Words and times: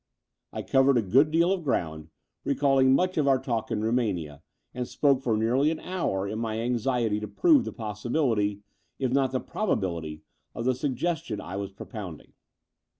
I 0.51 0.63
covered 0.63 0.97
a 0.97 1.03
good 1.03 1.29
deal 1.29 1.51
of 1.51 1.63
ground, 1.63 2.09
recalling 2.43 2.95
much 2.95 3.19
of 3.19 3.27
our 3.27 3.37
talk 3.37 3.69
in 3.69 3.83
Rumania 3.83 4.41
and 4.73 4.87
spoke 4.87 5.21
for 5.21 5.37
nearly 5.37 5.69
an 5.69 5.79
hour 5.79 6.27
in 6.27 6.39
my 6.39 6.59
anxiety 6.59 7.19
tc 7.21 7.35
prove 7.35 7.65
the 7.65 7.71
possibility, 7.71 8.61
if 8.97 9.11
not 9.11 9.31
the 9.31 9.39
probability, 9.39 10.23
of 10.55 10.65
the 10.65 10.73
suggestion 10.73 11.39
I 11.39 11.55
was 11.55 11.71
propounding. 11.71 12.33